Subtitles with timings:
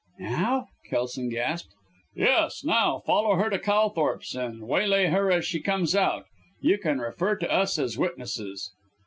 [0.19, 1.73] "Now?" Kelson gasped.
[2.15, 2.63] "Yes!
[2.63, 3.03] Now!
[3.05, 6.25] Follow her to Calthorpe's and waylay her as she comes out.
[6.59, 8.71] You can refer to us as witnesses."